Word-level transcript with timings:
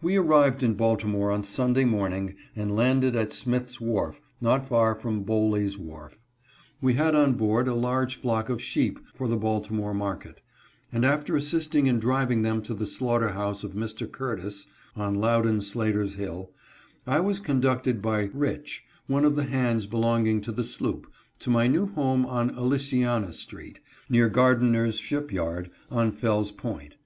We 0.00 0.16
arrived 0.16 0.62
in 0.62 0.76
Baltimore 0.76 1.30
on 1.30 1.42
Sunday 1.42 1.84
morning, 1.84 2.36
and 2.56 2.74
landed 2.74 3.14
at 3.14 3.34
Smith's 3.34 3.78
wharf, 3.78 4.22
not 4.40 4.64
far 4.66 4.94
from 4.94 5.24
Bowly's 5.24 5.76
wharf. 5.76 6.18
We 6.80 6.94
had 6.94 7.14
on 7.14 7.34
board 7.34 7.68
a 7.68 7.74
large 7.74 8.16
flock 8.16 8.48
of 8.48 8.62
sheep 8.62 8.98
for 9.14 9.28
the 9.28 9.36
Baltimore 9.36 9.92
market; 9.92 10.40
and 10.90 11.04
after 11.04 11.36
assisting 11.36 11.86
in 11.86 11.98
driving 11.98 12.40
them 12.40 12.62
to 12.62 12.72
the 12.72 12.86
slaugh 12.86 13.18
ter 13.18 13.28
house 13.28 13.62
of 13.62 13.74
Mr. 13.74 14.10
Curtiss, 14.10 14.64
on 14.96 15.16
Loudon 15.16 15.60
Slater's 15.60 16.14
hill, 16.14 16.52
I 17.06 17.20
was 17.20 17.38
conducted 17.38 18.00
by 18.00 18.30
Rich— 18.32 18.84
one 19.06 19.26
of 19.26 19.36
the 19.36 19.44
hands 19.44 19.84
belonging 19.84 20.40
to 20.40 20.52
the 20.52 20.64
sloop— 20.64 21.08
to 21.40 21.50
my 21.50 21.66
new 21.66 21.88
home 21.92 22.24
on 22.24 22.56
Alliciana 22.56 23.34
street, 23.34 23.80
near 24.08 24.30
Gardi 24.30 24.70
ner's 24.70 24.96
ship 24.98 25.30
yard, 25.30 25.70
on 25.90 26.10
Fell's 26.10 26.52
point. 26.52 26.96